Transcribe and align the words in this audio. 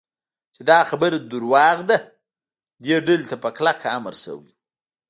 چې 0.53 0.61
دا 0.69 0.79
خبره 0.89 1.17
دروغ 1.19 1.77
ده، 1.89 1.97
دې 2.83 2.95
ډلې 3.07 3.25
ته 3.31 3.35
په 3.43 3.49
کلکه 3.57 3.85
امر 3.97 4.13
شوی 4.23 4.45
و. 4.49 4.51